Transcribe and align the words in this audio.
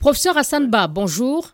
Professeur 0.00 0.38
Hassanba, 0.38 0.86
bonjour. 0.86 1.50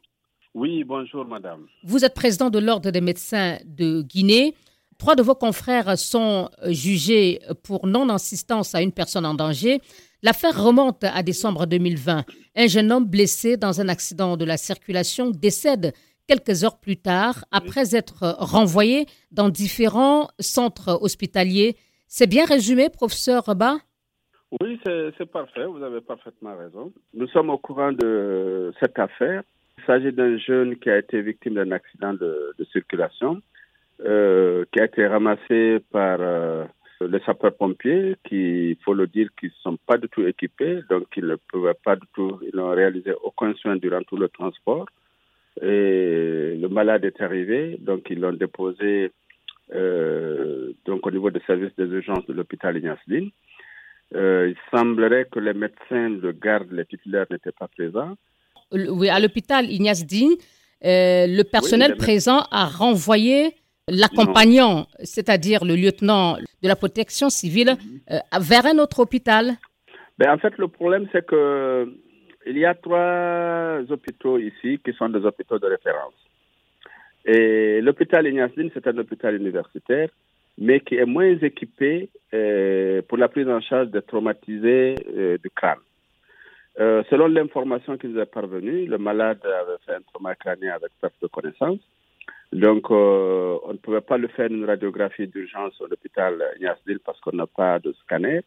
Oui, 0.55 0.85
bonjour 0.85 1.25
madame. 1.27 1.67
Vous 1.83 2.05
êtes 2.05 2.15
président 2.15 2.49
de 2.49 2.61
l'Ordre 2.61 2.93
des 2.93 3.01
médecins 3.01 3.59
de 3.65 4.03
Guinée. 4.03 4.55
Trois 4.99 5.17
de 5.17 5.23
vos 5.25 5.35
confrères 5.35 5.99
sont 5.99 6.49
jugés 6.69 7.41
pour 7.65 7.89
non-assistance 7.89 8.73
à 8.77 8.83
une 8.83 8.93
personne 8.93 9.27
en 9.27 9.35
danger. 9.35 9.81
L'affaire 10.23 10.63
remonte 10.63 11.03
à 11.03 11.25
décembre 11.25 11.67
2020. 11.67 12.25
Un 12.55 12.67
jeune 12.69 12.93
homme 12.93 13.07
blessé 13.07 13.57
dans 13.57 13.81
un 13.81 13.89
accident 13.89 14.37
de 14.37 14.45
la 14.45 14.59
circulation 14.59 15.33
décède 15.33 15.93
quelques 16.29 16.63
heures 16.63 16.79
plus 16.79 16.99
tard 16.99 17.45
après 17.51 17.97
être 17.97 18.37
renvoyé 18.39 19.07
dans 19.33 19.49
différents 19.49 20.29
centres 20.39 21.01
hospitaliers. 21.03 21.77
C'est 22.07 22.29
bien 22.29 22.45
résumé, 22.45 22.91
professeur 22.91 23.47
Rabat 23.47 23.79
Oui, 24.61 24.81
c'est 24.85 25.31
parfait. 25.31 25.67
Vous 25.67 25.83
avez 25.83 26.01
parfaitement 26.01 26.57
raison. 26.57 26.93
Nous 27.15 27.29
sommes 27.29 27.51
au 27.51 27.59
courant 27.59 27.93
de 27.93 28.73
cette 28.81 28.99
affaire. 28.99 29.43
Il 29.79 29.85
s'agit 29.85 30.13
d'un 30.13 30.39
jeune 30.39 30.77
qui 30.77 30.89
a 30.89 30.99
été 30.99 31.21
victime 31.21 31.55
d'un 31.55 31.71
accident 31.73 32.15
de, 32.15 32.55
circulation, 32.73 33.43
euh, 34.05 34.65
qui 34.73 34.81
a 34.81 34.87
été 34.87 35.07
ramassé 35.07 35.79
par 35.93 36.19
euh, 36.21 36.65
les 37.01 37.21
sapeurs-pompiers, 37.21 38.17
qui, 38.25 38.71
il 38.71 38.77
faut 38.85 38.95
le 38.95 39.07
dire, 39.07 39.29
qui 39.39 39.47
ne 39.47 39.53
sont 39.63 39.79
pas 39.87 39.99
du 39.99 40.09
tout 40.09 40.27
équipés, 40.27 40.81
donc 40.89 41.05
ils 41.17 41.27
ne 41.27 41.37
pouvaient 41.37 41.79
pas 41.85 41.97
du 41.97 42.07
tout, 42.15 42.41
ils 42.43 42.57
n'ont 42.57 42.71
réalisé 42.71 43.13
aucun 43.23 43.53
soin 43.55 43.77
durant 43.77 44.03
tout 44.03 44.17
le 44.17 44.29
transport. 44.29 44.87
Et 45.61 46.57
le 46.59 46.69
malade 46.69 47.05
est 47.05 47.21
arrivé, 47.21 47.77
donc 47.81 48.09
ils 48.11 48.21
l'ont 48.21 48.33
déposé 48.33 49.13
euh, 49.75 50.73
donc 50.85 51.05
au 51.07 51.11
niveau 51.11 51.31
des 51.31 51.41
services 51.41 51.75
des 51.77 51.87
urgences 51.87 52.25
de 52.27 52.33
l'hôpital 52.33 52.77
Ignace 52.77 52.99
Euh, 54.15 54.49
il 54.51 54.57
semblerait 54.77 55.27
que 55.31 55.41
les 55.41 55.55
médecins 55.55 56.11
de 56.11 56.31
garde, 56.31 56.71
les 56.71 56.85
titulaires 56.85 57.27
n'étaient 57.31 57.53
pas 57.53 57.69
présents. 57.69 58.15
Oui, 58.73 59.09
à 59.09 59.19
l'hôpital 59.19 59.71
Ignace 59.71 60.05
euh, 60.85 61.27
le 61.27 61.43
personnel 61.43 61.97
présent 61.97 62.41
a 62.51 62.67
renvoyé 62.67 63.55
l'accompagnant, 63.89 64.87
c'est-à-dire 65.03 65.65
le 65.65 65.75
lieutenant 65.75 66.37
de 66.37 66.69
la 66.69 66.77
protection 66.77 67.31
civile, 67.31 67.71
mhm. 67.71 68.01
euh, 68.13 68.39
vers 68.41 68.67
un 68.67 68.79
autre 68.79 69.01
hôpital 69.01 69.53
ben, 70.19 70.33
En 70.33 70.39
fait, 70.39 70.57
le 70.59 70.69
problème, 70.69 71.09
c'est 71.13 71.25
que 71.25 71.93
il 72.47 72.59
y 72.59 72.65
a 72.65 72.75
trois 72.75 73.81
hôpitaux 73.91 74.39
ici 74.39 74.79
qui 74.85 74.93
sont 74.93 75.09
des 75.09 75.25
hôpitaux 75.25 75.59
de 75.59 75.67
référence. 75.67 76.15
Et 77.25 77.81
l'hôpital 77.81 78.25
Ignace 78.27 78.53
c'est 78.73 78.87
un 78.87 78.99
hôpital 78.99 79.35
universitaire, 79.35 80.11
mais 80.59 80.81
qui 80.81 80.97
est 80.97 81.05
moins 81.05 81.37
équipé 81.39 82.11
euh, 82.35 83.03
pour 83.09 83.19
la 83.19 83.29
prise 83.29 83.49
en 83.49 83.61
charge 83.61 83.89
des 83.89 84.03
traumatisés 84.03 84.95
euh, 85.15 85.39
du 85.39 85.51
crâne. 85.51 85.79
Euh, 86.79 87.03
selon 87.09 87.27
l'information 87.29 87.97
qui 87.97 88.09
nous 88.09 88.21
est 88.21 88.27
parvenue, 88.27 88.87
le 88.87 88.99
malade 88.99 89.41
avait 89.45 89.79
fait 89.85 89.95
un 89.95 90.03
trauma 90.13 90.35
crânien 90.35 90.75
avec 90.75 90.91
perte 91.01 91.15
de 91.23 91.27
connaissance. 91.29 91.79
Donc, 92.53 92.91
on 92.91 93.73
ne 93.73 93.79
pouvait 93.79 94.01
pas 94.01 94.19
le 94.19 94.29
faire 94.29 94.51
une 94.51 94.65
radiographie 94.65 95.27
d'urgence 95.27 95.75
à 95.81 95.89
l'hôpital 95.89 96.35
Ignace 96.59 96.79
parce 97.05 97.21
qu'on 97.21 97.37
n'a 97.37 97.47
pas 97.47 97.79
de 97.81 97.93
scanner. 98.05 98.41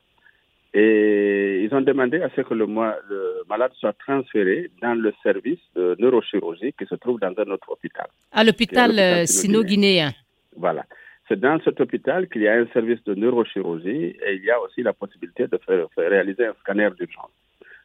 Et 0.74 1.64
ils 1.64 1.74
ont 1.74 1.82
demandé 1.82 2.22
à 2.22 2.30
ce 2.36 2.42
que 2.42 2.54
le, 2.54 2.66
le, 2.66 3.44
malade 3.50 3.72
soit 3.80 3.94
transféré 3.94 4.70
dans 4.82 4.94
le 4.94 5.12
service 5.24 5.60
de 5.76 5.96
neurochirurgie 6.00 6.74
qui 6.78 6.86
se 6.86 6.96
trouve 6.96 7.20
dans 7.20 7.34
un 7.36 7.52
autre 7.52 7.72
hôpital. 7.72 8.08
À 8.32 8.44
l'hôpital 8.44 9.28
sino-guinéen. 9.28 10.12
Voilà. 10.56 10.86
C'est 11.30 11.40
dans 11.40 11.60
cet 11.64 11.80
hôpital 11.80 12.28
qu'il 12.28 12.42
y 12.42 12.48
a 12.48 12.56
un 12.56 12.66
service 12.74 13.04
de 13.04 13.14
neurochirurgie 13.14 14.18
et 14.26 14.34
il 14.34 14.44
y 14.44 14.50
a 14.50 14.60
aussi 14.60 14.82
la 14.82 14.94
possibilité 14.94 15.48
de 15.48 15.58
faire, 15.58 15.86
réaliser 15.96 16.48
un 16.48 16.56
scanner 16.60 16.90
d'urgence. 16.98 17.30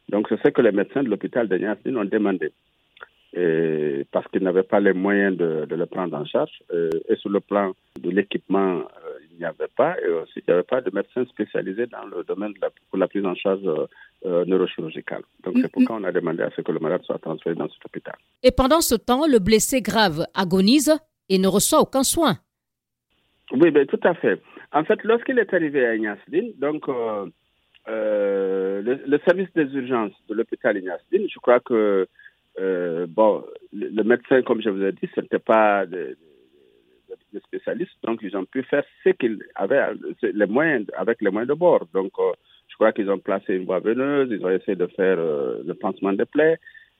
Donc, 0.09 0.27
c'est 0.29 0.41
ce 0.43 0.49
que 0.49 0.61
les 0.61 0.71
médecins 0.71 1.03
de 1.03 1.09
l'hôpital 1.09 1.47
de 1.47 1.55
Niassine 1.57 1.97
ont 1.97 2.05
demandé. 2.05 2.51
Et 3.33 4.05
parce 4.11 4.27
qu'ils 4.29 4.43
n'avaient 4.43 4.63
pas 4.63 4.79
les 4.79 4.93
moyens 4.93 5.37
de, 5.37 5.67
le 5.69 5.85
prendre 5.85 6.17
en 6.17 6.25
charge. 6.25 6.51
Euh, 6.73 6.89
et 7.07 7.15
sur 7.17 7.29
le 7.29 7.39
plan 7.39 7.73
de 7.99 8.09
l'équipement, 8.09 8.79
euh, 8.79 9.19
il 9.31 9.37
n'y 9.37 9.45
avait 9.45 9.69
pas, 9.75 9.95
et 10.01 10.07
aussi 10.07 10.37
il 10.37 10.43
n'y 10.47 10.53
avait 10.53 10.63
pas 10.63 10.81
de 10.81 10.89
médecins 10.91 11.25
spécialisés 11.25 11.85
dans 11.87 12.05
le 12.05 12.23
domaine 12.23 12.53
de 12.53 12.59
la, 12.61 12.69
pour 12.89 12.97
la 12.97 13.07
prise 13.07 13.25
en 13.25 13.35
charge 13.35 13.59
euh, 14.25 14.45
neurochirurgicale. 14.45 15.23
Donc 15.43 15.55
c'est 15.61 15.71
pourquoi 15.71 15.97
on 15.97 16.03
a 16.05 16.11
demandé 16.11 16.43
à 16.43 16.49
ce 16.55 16.61
que 16.61 16.71
le 16.71 16.79
malade 16.79 17.01
soit 17.03 17.19
transféré 17.19 17.55
dans 17.55 17.67
cet 17.67 17.85
hôpital. 17.85 18.15
Et 18.41 18.51
pendant 18.51 18.81
ce 18.81 18.95
temps, 18.95 19.27
le 19.27 19.39
blessé 19.39 19.81
grave 19.81 20.25
agonise 20.33 20.93
et 21.27 21.37
ne 21.37 21.47
reçoit 21.47 21.81
aucun 21.81 22.03
soin. 22.03 22.37
Oui, 23.51 23.71
ben, 23.71 23.85
tout 23.85 23.99
à 24.03 24.13
fait. 24.15 24.41
En 24.71 24.83
fait, 24.83 25.03
lorsqu'il 25.03 25.39
est 25.39 25.53
arrivé 25.53 25.85
à 25.85 25.95
Ignace 25.95 26.19
donc 26.57 26.87
le, 26.87 28.81
le, 28.81 29.19
service 29.27 29.51
des 29.53 29.71
urgences 29.75 30.13
de 30.27 30.33
l'hôpital 30.33 30.75
Ignace 30.77 31.01
je 31.11 31.39
crois 31.39 31.59
que 31.59 32.07
euh, 32.59 33.05
bon, 33.09 33.43
le, 33.73 34.03
médecin, 34.03 34.41
comme 34.41 34.61
je 34.61 34.69
vous 34.69 34.83
ai 34.83 34.91
dit, 34.91 35.09
ce 35.13 35.21
n'était 35.21 35.39
pas 35.39 35.85
des 35.85 36.15
de, 37.33 37.39
spécialistes, 37.39 37.97
donc 38.03 38.19
ils 38.21 38.35
ont 38.37 38.45
pu 38.45 38.63
faire 38.63 38.83
ce 39.03 39.09
qu'ils 39.09 39.39
avaient 39.55 39.83
les 40.21 40.45
moyens, 40.45 40.85
avec 40.95 41.21
les 41.21 41.29
moyens 41.29 41.49
de 41.49 41.53
bord. 41.53 41.85
Donc, 41.93 42.11
euh, 42.19 42.31
je 42.69 42.75
crois 42.75 42.93
qu'ils 42.93 43.09
ont 43.11 43.19
placé 43.19 43.55
une 43.55 43.65
voie 43.65 43.79
veineuse, 43.79 44.29
ils 44.31 44.45
ont 44.45 44.49
essayé 44.49 44.75
de 44.75 44.87
faire 44.87 45.17
euh, 45.19 45.61
le 45.65 45.73
pansement 45.73 46.13
des 46.13 46.25
plaies. 46.25 46.57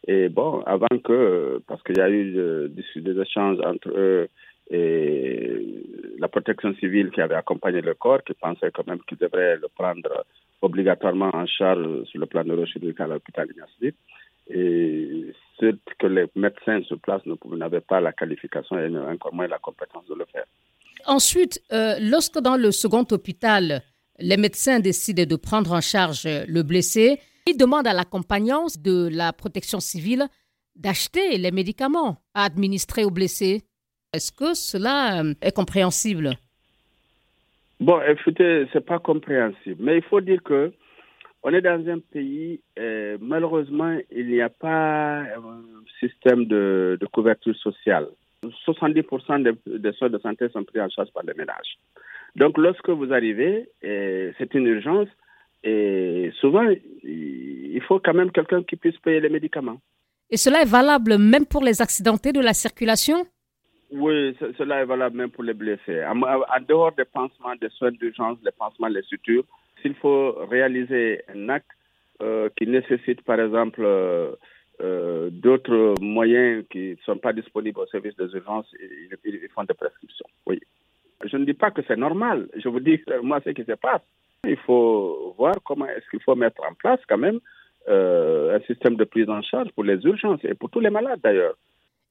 Et 0.08 0.30
bon, 0.30 0.62
avant 0.66 1.00
que, 1.04 1.62
parce 1.68 1.82
qu'il 1.84 1.98
y 1.98 2.02
a 2.02 2.10
eu 2.10 2.70
des 2.70 3.20
échanges 3.20 3.58
entre 3.64 3.90
eux 3.90 4.28
et 4.70 5.84
la 6.18 6.28
protection 6.28 6.74
civile 6.76 7.12
qui 7.12 7.22
avait 7.22 7.36
accompagné 7.36 7.82
le 7.82 7.94
corps, 7.94 8.24
qui 8.24 8.34
pensait 8.34 8.72
quand 8.72 8.88
même 8.88 9.00
qu'ils 9.08 9.18
devraient 9.18 9.58
le 9.58 9.68
prendre 9.68 10.26
obligatoirement 10.62 11.30
en 11.34 11.46
charge 11.46 12.06
sur 12.06 12.20
le 12.20 12.26
plan 12.26 12.44
neurochirurgical 12.44 13.12
à 13.12 13.14
l'hôpital 13.16 13.48
Ignace 13.52 13.94
Et 14.50 15.34
ce 15.60 15.76
que 16.00 16.08
les 16.08 16.26
médecins 16.36 16.82
sur 16.84 17.00
place 17.00 17.22
n'avaient 17.26 17.82
pas 17.82 18.02
la 18.02 18.14
qualification 18.14 18.78
et 18.80 18.88
encore 18.98 19.34
moins 19.34 19.48
la 19.48 19.60
compétence 19.60 20.06
de 20.08 20.16
le 20.16 20.26
faire. 20.32 20.46
Ensuite, 21.06 21.62
euh, 21.72 21.96
lorsque 22.00 22.40
dans 22.40 22.58
le 22.58 22.72
second 22.72 23.06
hôpital, 23.12 23.82
les 24.20 24.38
médecins 24.38 24.80
décident 24.80 25.26
de 25.26 25.36
prendre 25.36 25.72
en 25.74 25.82
charge 25.82 26.26
le 26.26 26.64
blessé, 26.64 27.20
ils 27.46 27.58
demandent 27.58 27.88
à 27.88 27.94
l'accompagnant 27.94 28.66
de 28.80 29.10
la 29.12 29.34
protection 29.34 29.80
civile 29.80 30.26
d'acheter 30.76 31.38
les 31.38 31.52
médicaments 31.52 32.18
à 32.34 32.46
administrer 32.46 33.04
au 33.04 33.12
blessé. 33.12 33.64
Est-ce 34.16 34.32
que 34.32 34.54
cela 34.54 35.22
euh, 35.22 35.34
est 35.42 35.54
compréhensible? 35.54 36.38
Bon, 37.82 38.00
écoutez, 38.08 38.66
c'est 38.72 38.86
pas 38.86 39.00
compréhensible, 39.00 39.76
mais 39.78 39.98
il 39.98 40.04
faut 40.04 40.22
dire 40.22 40.42
que 40.42 40.72
on 41.44 41.54
est 41.54 41.62
dans 41.62 41.86
un 41.90 42.00
pays, 42.00 42.62
euh, 42.80 43.18
malheureusement, 43.20 43.98
il 44.10 44.28
n'y 44.28 44.42
a 44.42 44.48
pas 44.50 45.20
un 45.20 45.64
système 46.00 46.46
de, 46.46 46.98
couverture 47.12 47.56
sociale. 47.58 48.08
70% 48.66 49.44
des, 49.44 49.80
des, 49.80 49.92
soins 49.92 50.10
de 50.10 50.18
santé 50.20 50.48
sont 50.50 50.64
pris 50.64 50.80
en 50.80 50.90
charge 50.90 51.12
par 51.12 51.24
les 51.24 51.34
ménages. 51.34 51.78
Donc, 52.38 52.58
lorsque 52.58 52.90
vous 52.90 53.12
arrivez, 53.12 53.68
euh, 53.84 54.32
c'est 54.38 54.54
une 54.54 54.66
urgence, 54.66 55.10
et 55.64 56.32
souvent, 56.40 56.66
il 57.04 57.82
faut 57.86 58.00
quand 58.00 58.14
même 58.14 58.32
quelqu'un 58.32 58.64
qui 58.64 58.78
puisse 58.78 58.98
payer 59.00 59.20
les 59.20 59.30
médicaments. 59.30 59.80
Et 60.30 60.38
cela 60.38 60.62
est 60.62 60.72
valable 60.80 61.18
même 61.18 61.46
pour 61.46 61.64
les 61.64 61.82
accidentés 61.82 62.32
de 62.32 62.40
la 62.40 62.54
circulation? 62.54 63.26
Oui, 63.92 64.36
cela 64.58 64.82
est 64.82 64.86
valable 64.86 65.18
même 65.18 65.30
pour 65.30 65.44
les 65.44 65.54
blessés. 65.54 66.04
En, 66.06 66.16
dehors 66.68 66.92
des 66.94 67.06
pansements, 67.06 67.56
des 67.60 67.70
soins 67.70 67.92
d'urgence, 67.92 68.42
des 68.42 68.52
pansements, 68.52 68.88
les 68.88 69.04
sutures, 69.04 69.44
s'il 69.82 69.94
faut 69.96 70.32
réaliser 70.50 71.22
un 71.34 71.50
acte 71.50 71.70
euh, 72.22 72.50
qui 72.58 72.66
nécessite, 72.66 73.22
par 73.22 73.40
exemple, 73.40 73.82
euh, 73.84 74.32
euh, 74.82 75.30
d'autres 75.32 75.94
moyens 76.02 76.66
qui 76.72 76.92
ne 76.92 76.96
sont 77.06 77.18
pas 77.18 77.34
disponibles 77.34 77.80
au 77.80 77.86
service 77.88 78.16
des 78.16 78.34
urgences, 78.34 78.68
ils, 78.80 79.50
font 79.54 79.64
des 79.64 79.74
prescriptions. 79.74 80.26
Oui. 80.48 80.60
Je 81.24 81.38
ne 81.38 81.46
dis 81.46 81.54
pas 81.54 81.72
que 81.72 81.82
c'est 81.88 81.96
normal. 81.98 82.48
Je 82.58 82.68
vous 82.68 82.80
dis 82.80 83.00
moi 83.22 83.40
ce 83.46 83.52
qui 83.52 83.64
se 83.64 83.74
passe. 83.74 84.02
Il 84.46 84.58
faut 84.58 85.34
voir 85.38 85.56
comment 85.64 85.88
est-ce 85.88 86.10
qu'il 86.10 86.22
faut 86.22 86.36
mettre 86.36 86.62
en 86.64 86.74
place 86.74 87.00
quand 87.08 87.18
même 87.18 87.40
un 87.88 88.60
système 88.66 88.96
de 88.96 89.04
prise 89.04 89.30
en 89.30 89.42
charge 89.44 89.70
pour 89.72 89.84
les 89.84 90.04
urgences 90.06 90.44
et 90.44 90.56
pour 90.56 90.70
tous 90.70 90.80
les 90.80 90.90
malades 90.90 91.20
d'ailleurs. 91.24 91.56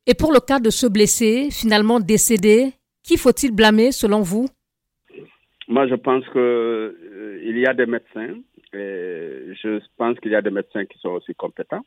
Et 0.06 0.15
pour 0.15 0.33
le 0.33 0.41
cas 0.41 0.61
de 0.61 0.71
ce 0.71 0.87
blessé, 0.87 1.49
finalement 1.51 1.99
décédé, 1.99 2.73
qui 3.03 3.17
faut-il 3.17 3.53
blâmer 3.53 3.91
selon 3.91 4.21
vous? 4.21 4.49
Moi, 5.67 5.87
je 5.89 5.95
pense 5.95 6.27
que 6.29 6.39
euh, 6.39 7.41
y 7.43 7.67
a 7.67 7.73
des 7.73 7.87
médecins. 7.87 8.35
Et 8.75 9.55
je 9.62 9.81
pense 9.97 10.19
qu'il 10.21 10.33
y 10.33 10.35
a 10.35 10.43
des 10.43 10.51
médecins 10.51 10.85
qui 10.85 10.99
sont 10.99 11.11
aussi 11.11 11.35
compétents. 11.35 11.85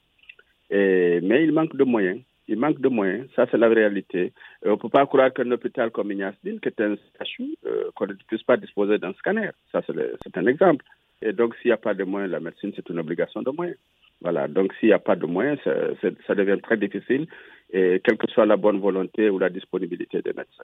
Et, 0.69 1.19
mais 1.22 1.44
il 1.44 1.52
manque 1.52 1.75
de 1.75 1.84
moyens. 1.84 2.22
Il 2.48 2.58
manque 2.58 2.80
de 2.80 2.88
moyens. 2.88 3.28
Ça, 3.36 3.46
c'est 3.52 3.58
la 3.58 3.68
réalité. 3.68 4.34
on 4.66 4.72
ne 4.72 4.75
peut 4.75 4.90
pas 4.90 5.06
croire 5.06 5.34
qu'un 5.34 5.52
hôpital 5.52 5.92
comme 5.92 6.12
Ignace 6.12 6.36
qui 6.44 6.50
est 6.50 6.81
un 6.81 6.96
CHU, 7.24 7.56
euh, 7.66 7.92
qu'on 7.94 8.08
ne 8.08 8.14
puisse 8.14 8.44
pas 8.44 8.58
disposer 8.58 8.98
d'un 8.98 9.14
scanner. 9.14 9.50
Ça, 9.72 9.81
c'est 9.86 10.38
un 10.38 10.48
exemple. 10.48 10.84
Et 11.22 11.34
donc, 11.34 11.56
s'il 11.58 11.69
n'y 11.69 11.74
a 11.74 11.78
pas 11.78 11.94
de 11.94 12.04
moyens, 12.04 12.31
la 12.31 12.40
médecine, 12.40 12.72
c'est 12.75 12.90
une 12.90 13.00
obligation 13.00 13.42
de 13.42 13.52
moyens. 13.52 13.78
Voilà. 14.22 14.48
Donc, 14.48 14.74
s'il 14.80 14.90
n'y 14.90 14.94
a 14.94 15.00
pas 15.00 15.16
de 15.16 15.25
moyens, 15.25 15.60
ça 15.64 16.36
devient 16.36 16.60
très 16.62 16.78
difficile, 16.78 17.28
et 17.72 18.02
quelle 18.04 18.18
que 18.18 18.28
soit 18.31 18.46
la 18.46 18.58
bonne 18.58 18.80
volonté 18.80 19.30
ou 19.30 19.40
la 19.40 19.50
disponibilité 19.50 20.22
des 20.22 20.34
médecins. 20.34 20.64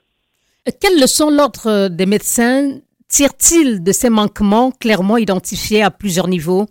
Quelles 0.80 1.00
leçons 1.00 1.30
l'ordre 1.30 1.88
des 1.88 2.06
médecins 2.06 2.80
tire-t-il 3.08 3.82
de 3.82 3.92
ces 3.92 4.10
manquements 4.10 4.70
clairement 4.70 5.18
identifiés 5.18 5.82
à 5.82 5.90
plusieurs 5.90 6.28
niveaux? 6.28 6.66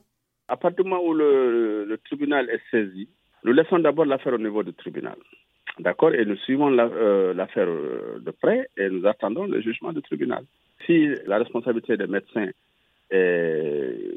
À 0.47 0.57
partir 0.57 0.83
du 0.83 0.89
moment 0.89 1.03
où 1.03 1.13
le, 1.13 1.97
tribunal 2.05 2.49
est 2.49 2.61
saisi, 2.71 3.07
nous 3.43 3.53
laissons 3.53 3.79
d'abord 3.79 4.05
l'affaire 4.05 4.33
au 4.33 4.37
niveau 4.37 4.63
du 4.63 4.73
tribunal. 4.73 5.15
D'accord? 5.79 6.13
Et 6.13 6.25
nous 6.25 6.35
suivons 6.37 6.75
euh, 6.77 7.33
l'affaire 7.33 7.67
de 7.67 8.31
près 8.31 8.67
et 8.77 8.89
nous 8.89 9.05
attendons 9.07 9.45
le 9.45 9.61
jugement 9.61 9.93
du 9.93 10.01
tribunal. 10.01 10.43
Si 10.85 11.07
la 11.25 11.37
responsabilité 11.37 11.97
des 11.97 12.07
médecins 12.07 12.49
est, 13.09 14.12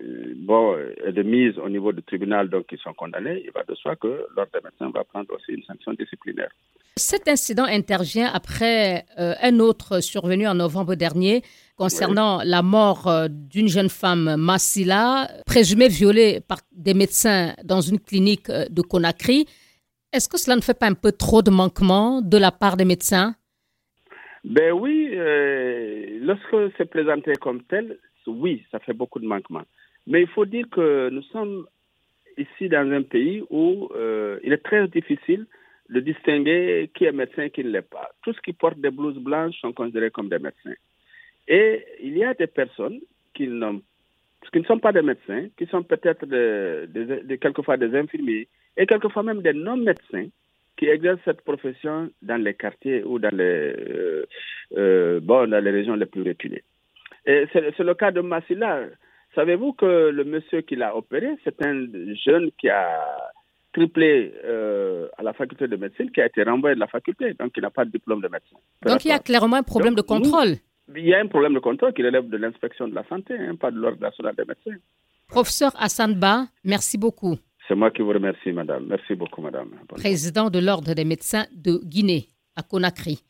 bon, 0.46 0.76
est 1.04 1.12
de 1.12 1.22
mise 1.22 1.58
au 1.58 1.68
niveau 1.68 1.92
du 1.92 2.02
tribunal, 2.02 2.48
donc 2.48 2.66
ils 2.70 2.78
sont 2.78 2.94
condamnés, 2.94 3.42
il 3.44 3.50
va 3.50 3.64
de 3.64 3.74
soi 3.74 3.96
que 3.96 4.26
l'ordre 4.34 4.52
des 4.54 4.60
médecins 4.64 4.90
va 4.90 5.04
prendre 5.04 5.34
aussi 5.34 5.52
une 5.52 5.64
sanction 5.64 5.92
disciplinaire. 5.92 6.50
Cet 6.98 7.28
incident 7.28 7.64
intervient 7.64 8.30
après 8.32 9.04
euh, 9.18 9.34
un 9.42 9.58
autre 9.60 10.00
survenu 10.00 10.46
en 10.46 10.54
novembre 10.54 10.94
dernier 10.94 11.42
concernant 11.76 12.40
la 12.42 12.62
mort 12.62 13.06
euh, 13.06 13.28
d'une 13.28 13.68
jeune 13.68 13.90
femme, 13.90 14.36
Massila, 14.38 15.28
présumée 15.44 15.88
violée 15.88 16.40
par 16.40 16.58
des 16.72 16.94
médecins 16.94 17.52
dans 17.64 17.82
une 17.82 18.00
clinique 18.00 18.48
euh, 18.48 18.64
de 18.70 18.80
Conakry. 18.80 19.44
Est-ce 20.10 20.26
que 20.26 20.38
cela 20.38 20.56
ne 20.56 20.62
fait 20.62 20.78
pas 20.78 20.86
un 20.86 20.94
peu 20.94 21.12
trop 21.12 21.42
de 21.42 21.50
manquements 21.50 22.22
de 22.22 22.38
la 22.38 22.50
part 22.50 22.78
des 22.78 22.86
médecins? 22.86 23.34
Ben 24.44 24.72
oui, 24.72 25.10
lorsque 26.20 26.72
c'est 26.78 26.88
présenté 26.88 27.32
comme 27.34 27.62
tel, 27.64 27.98
oui, 28.26 28.64
ça 28.70 28.78
fait 28.78 28.92
beaucoup 28.94 29.18
de 29.18 29.26
manquements. 29.26 29.66
Mais 30.06 30.22
il 30.22 30.28
faut 30.28 30.46
dire 30.46 30.66
que 30.70 31.08
nous 31.10 31.22
sommes 31.22 31.66
ici 32.38 32.68
dans 32.68 32.90
un 32.90 33.02
pays 33.02 33.42
où 33.50 33.88
il 34.42 34.52
est 34.52 34.64
très 34.64 34.86
difficile 34.88 35.46
de 35.88 36.00
distinguer 36.00 36.90
qui 36.94 37.04
est 37.04 37.12
médecin 37.12 37.44
et 37.44 37.50
qui 37.50 37.64
ne 37.64 37.70
l'est 37.70 37.88
pas. 37.88 38.10
Tous 38.22 38.32
ceux 38.32 38.40
qui 38.40 38.52
portent 38.52 38.80
des 38.80 38.90
blouses 38.90 39.18
blanches 39.18 39.56
sont 39.60 39.72
considérés 39.72 40.10
comme 40.10 40.28
des 40.28 40.38
médecins. 40.38 40.74
Et 41.48 41.84
il 42.02 42.16
y 42.16 42.24
a 42.24 42.34
des 42.34 42.46
personnes 42.48 43.00
qui, 43.34 43.46
ne 43.46 43.80
sont 44.66 44.78
pas 44.78 44.92
des 44.92 45.02
médecins, 45.02 45.46
qui 45.56 45.66
sont 45.66 45.82
peut-être 45.82 46.26
quelquefois 47.36 47.76
des 47.76 47.94
infirmiers 47.96 48.48
et 48.76 48.86
quelquefois 48.86 49.22
même 49.22 49.42
des 49.42 49.52
non-médecins 49.52 50.26
qui 50.76 50.86
exercent 50.86 51.20
cette 51.24 51.42
profession 51.42 52.10
dans 52.20 52.42
les 52.42 52.54
quartiers 52.54 53.02
ou 53.04 53.18
dans 53.18 53.34
les, 53.34 53.74
euh, 53.78 54.26
euh, 54.76 55.20
dans 55.20 55.46
les 55.46 55.70
régions 55.70 55.94
les 55.96 56.06
plus 56.06 56.22
reculées. 56.22 56.64
C'est 57.24 57.78
le 57.78 57.94
cas 57.94 58.10
de 58.12 58.20
Massila. 58.20 58.84
Savez-vous 59.36 59.74
que 59.74 60.08
le 60.10 60.24
monsieur 60.24 60.62
qui 60.62 60.76
l'a 60.76 60.96
opéré, 60.96 61.28
c'est 61.44 61.62
un 61.62 61.86
jeune 62.24 62.50
qui 62.58 62.70
a 62.70 62.98
triplé 63.74 64.32
euh, 64.44 65.08
à 65.18 65.22
la 65.22 65.34
faculté 65.34 65.68
de 65.68 65.76
médecine 65.76 66.10
qui 66.10 66.22
a 66.22 66.26
été 66.26 66.42
renvoyé 66.42 66.74
de 66.74 66.80
la 66.80 66.86
faculté, 66.86 67.34
donc 67.38 67.52
il 67.54 67.60
n'a 67.62 67.68
pas 67.70 67.84
de 67.84 67.90
diplôme 67.90 68.22
de 68.22 68.28
médecin. 68.28 68.56
Donc 68.86 69.04
il 69.04 69.08
y 69.08 69.12
a 69.12 69.18
clairement 69.18 69.56
un 69.56 69.62
problème 69.62 69.94
de 69.94 70.00
contrôle. 70.00 70.54
il 70.96 71.04
y 71.04 71.12
a 71.14 71.20
un 71.20 71.26
problème 71.26 71.52
de 71.52 71.58
contrôle 71.58 71.92
qui 71.92 72.02
relève 72.02 72.26
de 72.30 72.36
l'inspection 72.38 72.88
de 72.88 72.94
la 72.94 73.04
santé, 73.06 73.34
hein, 73.38 73.56
pas 73.56 73.70
de 73.70 73.76
l'ordre 73.78 74.00
national 74.00 74.34
des 74.34 74.44
médecins. 74.46 74.80
Professeur 75.28 75.72
Hassan 75.78 76.14
Ba, 76.14 76.46
merci 76.64 76.96
beaucoup. 76.96 77.36
C'est 77.68 77.74
moi 77.74 77.90
qui 77.90 78.00
vous 78.00 78.14
remercie, 78.14 78.52
madame. 78.52 78.86
Merci 78.88 79.14
beaucoup, 79.14 79.42
madame. 79.42 79.68
Président 79.88 80.48
de 80.48 80.60
l'ordre 80.60 80.94
des 80.94 81.04
médecins 81.04 81.44
de 81.54 81.78
Guinée, 81.84 82.28
à 82.54 82.62
Conakry. 82.62 83.20